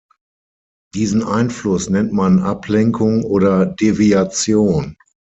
Diesen 0.95 1.21
Einfluss 1.23 1.91
nennt 1.91 2.11
man 2.11 2.39
Ablenkung 2.39 3.23
oder 3.23 3.67
Deviation. 3.67 4.97